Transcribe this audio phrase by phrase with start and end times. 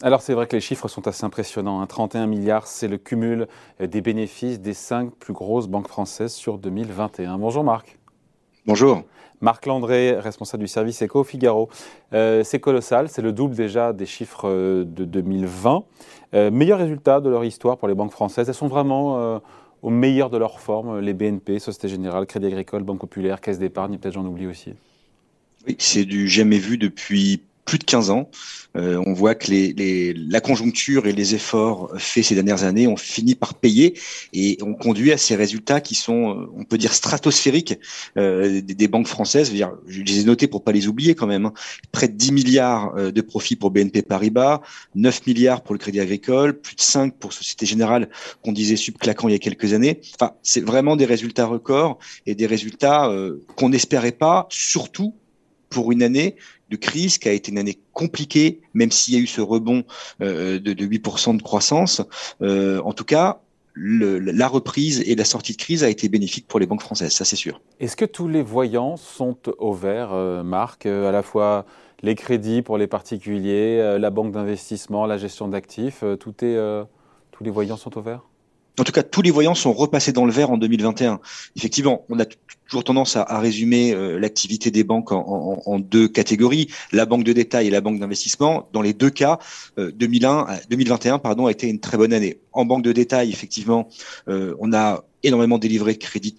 [0.00, 1.84] Alors c'est vrai que les chiffres sont assez impressionnants.
[1.84, 2.26] 31 hein.
[2.28, 3.48] milliards, c'est le cumul
[3.80, 7.36] euh, des bénéfices des cinq plus grosses banques françaises sur 2021.
[7.36, 7.98] Bonjour Marc.
[8.64, 9.02] Bonjour.
[9.40, 11.68] Marc Landré, responsable du service Eco Figaro.
[12.12, 15.82] Euh, c'est colossal, c'est le double déjà des chiffres euh, de 2020.
[16.52, 18.48] meilleur résultat de leur histoire pour les banques françaises.
[18.48, 19.40] Elles sont vraiment
[19.82, 23.98] au meilleur de leur forme, les BNP, Société Générale, Crédit Agricole, Banque Populaire, Caisse d'épargne,
[23.98, 24.74] peut-être j'en oublie aussi.
[25.66, 28.30] Oui, c'est du jamais vu depuis plus de 15 ans.
[28.76, 29.50] Euh, on voit que
[30.30, 33.98] la conjoncture et les efforts faits ces dernières années ont fini par payer
[34.32, 37.78] et ont conduit à ces résultats qui sont, on peut dire, stratosphériques
[38.16, 39.52] euh, des, banques françaises.
[39.86, 41.46] Je, les ai notés pour pas les oublier quand même.
[41.46, 41.52] Hein.
[41.92, 44.62] Près de 10 milliards euh, de profits pour BNP Paribas,
[44.94, 48.08] 9 milliards pour le Crédit Agricole, plus de 5 pour Société Générale
[48.42, 50.00] qu'on disait subclaquant il y a quelques années.
[50.14, 53.12] Enfin, c'est vraiment des résultats records et des résultats
[53.56, 55.14] qu'on n'espérait pas, surtout
[55.70, 56.36] pour une année
[56.70, 59.84] de crise qui a été une année compliquée, même s'il y a eu ce rebond
[60.20, 62.02] euh, de, 8% de croissance.
[62.42, 63.40] Euh, en tout cas,
[63.76, 67.24] la reprise et la sortie de crise a été bénéfique pour les banques françaises, ça
[67.24, 67.60] c'est sûr.
[67.78, 71.64] Est-ce que tous les voyants sont au vert, euh, Marc À la fois
[72.02, 77.96] les crédits pour les particuliers, la banque d'investissement, la gestion d'actifs, tous les voyants sont
[77.98, 78.27] au vert?
[78.78, 81.20] En tout cas, tous les voyants sont repassés dans le vert en 2021.
[81.56, 82.24] Effectivement, on a
[82.68, 87.68] toujours tendance à, résumer euh, l'activité des banques en, deux catégories la banque de détail
[87.68, 88.68] et la banque d'investissement.
[88.72, 89.38] Dans les deux cas,
[89.76, 92.40] 2001, euh, 2021 pardon a été une très bonne année.
[92.52, 93.88] En banque de détail, effectivement,
[94.28, 96.36] euh, on a énormément délivré de crédits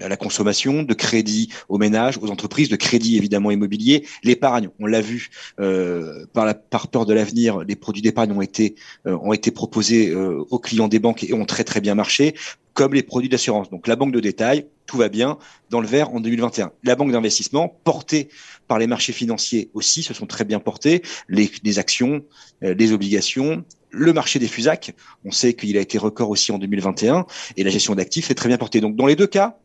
[0.00, 4.68] à la consommation, de crédit aux ménages, aux entreprises, de crédit évidemment immobilier, l'épargne.
[4.78, 8.74] On l'a vu euh, par, la, par peur de l'avenir, les produits d'épargne ont été
[9.06, 12.34] euh, ont été proposés euh, aux clients des banques et ont très très bien marché,
[12.74, 13.70] comme les produits d'assurance.
[13.70, 15.38] Donc la banque de détail, tout va bien
[15.70, 16.72] dans le vert en 2021.
[16.84, 18.28] La banque d'investissement, portée
[18.68, 21.02] par les marchés financiers aussi, se sont très bien portés.
[21.28, 22.24] Les, les actions,
[22.60, 24.94] les obligations, le marché des FUSAC,
[25.24, 28.48] on sait qu'il a été record aussi en 2021 et la gestion d'actifs est très
[28.48, 28.80] bien portée.
[28.80, 29.58] Donc dans les deux cas,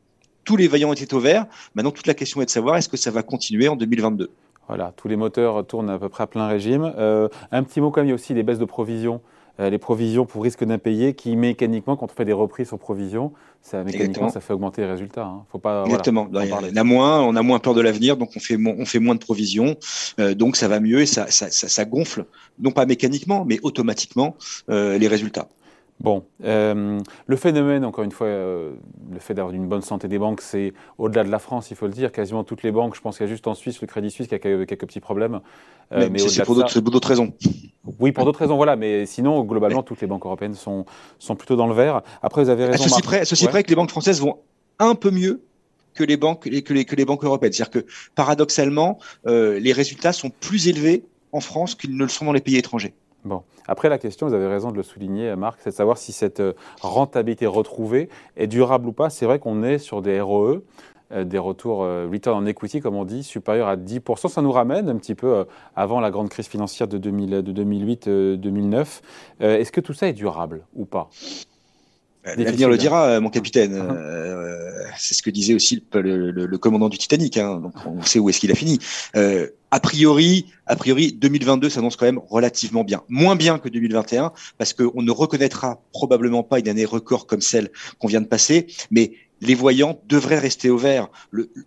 [0.44, 1.46] tous les vaillants étaient au vert.
[1.76, 4.30] Maintenant, toute la question est de savoir est-ce que ça va continuer en 2022
[4.68, 6.94] Voilà, tous les moteurs tournent à peu près à plein régime.
[6.98, 9.22] Euh, un petit mot quand même, il y a aussi les baisses de provisions.
[9.60, 13.34] Euh, les provisions pour risque d'impayé qui mécaniquement, quand on fait des reprises sur provisions,
[13.62, 15.26] ça mécaniquement ça fait augmenter les résultats.
[15.26, 15.44] Hein.
[15.52, 16.30] Faut pas, Exactement.
[16.32, 19.14] on, a moins, on a moins peur de l'avenir, donc on fait, on fait moins
[19.14, 19.76] de provisions,
[20.20, 22.26] euh, donc ça va mieux et ça, ça, ça, gonfle,
[22.60, 24.36] non pas mécaniquement, mais automatiquement
[24.70, 25.50] les résultats.
[26.02, 28.74] Bon, euh, le phénomène, encore une fois, euh,
[29.12, 31.86] le fait d'avoir une bonne santé des banques, c'est au-delà de la France, il faut
[31.86, 32.12] le dire.
[32.12, 34.28] Quasiment toutes les banques, je pense qu'il y a juste en Suisse le Crédit Suisse
[34.28, 35.42] qui a quelques petits problèmes.
[35.92, 37.34] Euh, mais, c'est pour d'autres raisons.
[38.00, 38.76] Oui, pour d'autres raisons, voilà.
[38.76, 40.86] Mais sinon, globalement, toutes les banques européennes sont,
[41.20, 42.02] sont plutôt dans le vert.
[42.24, 42.84] Après, vous avez raison.
[42.84, 44.40] Ceci près, ceci près que les banques françaises vont
[44.80, 45.44] un peu mieux
[45.94, 47.54] que les banques, que les, que les banques européennes.
[47.54, 47.86] C'est-à-dire que
[48.16, 52.58] paradoxalement, les résultats sont plus élevés en France qu'ils ne le sont dans les pays
[52.58, 52.96] étrangers.
[53.24, 53.44] Bon.
[53.68, 56.40] Après, la question, vous avez raison de le souligner, Marc, c'est de savoir si cette
[56.40, 59.10] euh, rentabilité retrouvée est durable ou pas.
[59.10, 60.64] C'est vrai qu'on est sur des ROE,
[61.12, 64.28] euh, des retours euh, return on equity, comme on dit, supérieurs à 10%.
[64.28, 65.46] Ça nous ramène un petit peu
[65.76, 69.02] avant la grande crise financière de, 2008-2009.
[69.40, 71.10] Est-ce que tout ça est durable ou pas?
[72.24, 73.84] L'avenir le dira, mon capitaine.
[74.98, 77.38] c'est ce que disait aussi le, commandant du Titanic.
[77.38, 77.60] Hein.
[77.60, 78.80] donc on sait où est-ce qu'il a fini
[79.72, 83.04] a priori, a priori, 2022 s'annonce quand même relativement bien.
[83.08, 87.70] Moins bien que 2021, parce qu'on ne reconnaîtra probablement pas une année record comme celle
[87.98, 91.08] qu'on vient de passer, mais les voyants devraient rester au vert.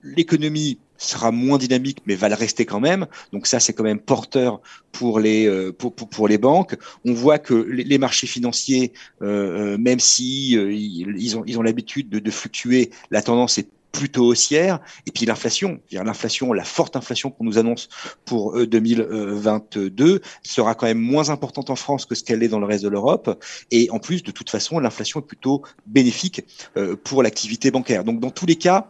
[0.02, 3.06] L'économie sera moins dynamique, mais va le rester quand même.
[3.32, 4.60] Donc ça, c'est quand même porteur
[4.92, 6.76] pour les euh, pour, pour, les banques.
[7.04, 12.08] On voit que les, marchés financiers, euh, euh, même si ils ont ils ont l'habitude
[12.08, 14.80] de, de fluctuer, la tendance est plutôt haussière.
[15.06, 17.88] Et puis l'inflation, l'inflation, la forte inflation qu'on nous annonce
[18.24, 22.60] pour 2022 euh, sera quand même moins importante en France que ce qu'elle est dans
[22.60, 23.42] le reste de l'Europe.
[23.70, 26.44] Et en plus, de toute façon, l'inflation est plutôt bénéfique
[26.76, 28.04] euh, pour l'activité bancaire.
[28.04, 28.88] Donc dans tous les cas,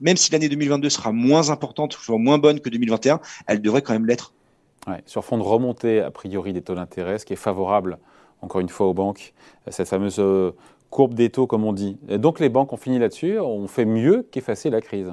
[0.00, 3.92] même si l'année 2022 sera moins importante, soit moins bonne que 2021, elle devrait quand
[3.92, 4.32] même l'être.
[5.06, 7.98] sur fond de remontée, a priori, des taux d'intérêt, ce qui est favorable,
[8.40, 9.32] encore une fois, aux banques,
[9.68, 10.52] cette fameuse euh,
[10.90, 11.98] courbe des taux, comme on dit.
[12.08, 15.12] donc les banques ont fini là-dessus, on fait mieux qu'effacer la crise.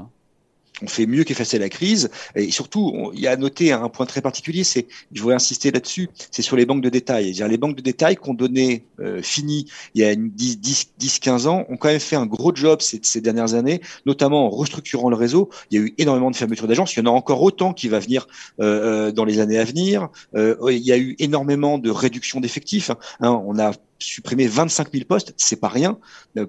[0.81, 2.09] On fait mieux qu'effacer la crise.
[2.35, 5.71] Et surtout, il y a à noter un point très particulier, c'est, je voudrais insister
[5.71, 7.31] là-dessus, c'est sur les banques de détail.
[7.31, 11.77] -dire les banques de détail qu'on donnait euh, fini il y a 10-15 ans ont
[11.77, 15.49] quand même fait un gros job ces, ces, dernières années, notamment en restructurant le réseau.
[15.71, 16.95] Il y a eu énormément de fermetures d'agences.
[16.95, 18.27] Il y en a encore autant qui va venir
[18.59, 20.09] euh, euh dans les années à venir.
[20.35, 22.91] Euh, il y a eu énormément de réduction d'effectifs.
[23.21, 23.41] Hein.
[23.45, 25.97] On a supprimé 25 000 postes, c'est pas rien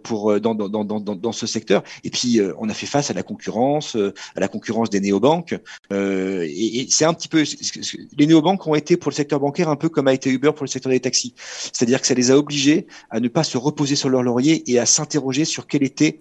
[0.03, 1.83] pour dans, dans, dans, dans, ce secteur.
[2.05, 3.97] Et puis on a fait face à la concurrence,
[4.37, 5.55] à la concurrence des néobanques.
[5.93, 7.45] Euh, et, et c'est un petit peu
[8.17, 10.65] les néobanques ont été pour le secteur bancaire un peu comme a été Uber pour
[10.65, 13.97] le secteur des taxis, c'est-à-dire que ça les a obligés à ne pas se reposer
[13.97, 16.21] sur leur laurier et à s'interroger sur quel était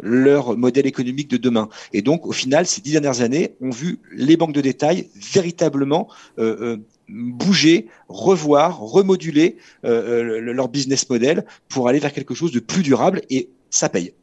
[0.00, 1.68] leur modèle économique de demain.
[1.92, 6.08] Et donc, au final, ces dix dernières années ont vu les banques de détail véritablement
[6.38, 6.76] euh, euh,
[7.08, 13.22] bouger, revoir, remoduler euh, leur business model pour aller vers quelque chose de plus durable
[13.30, 14.14] et ça paye.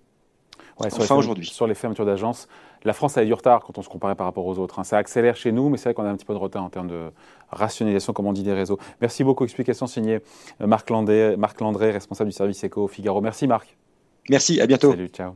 [0.78, 1.46] enfin aujourd'hui.
[1.46, 2.48] Sur les fermetures d'agences,
[2.84, 4.80] la France a eu du retard quand on se comparait par rapport aux autres.
[4.80, 4.84] Hein.
[4.84, 6.70] Ça accélère chez nous, mais c'est vrai qu'on a un petit peu de retard en
[6.70, 7.12] termes de
[7.50, 8.78] rationalisation, comme on dit, des réseaux.
[9.02, 9.44] Merci beaucoup.
[9.44, 10.20] Explication signée
[10.60, 13.22] Marc Landré, Marc Landré responsable du service éco au Figaro.
[13.22, 13.76] Merci Marc.
[14.30, 14.92] Merci, à bientôt.
[14.92, 15.36] Salut, ciao.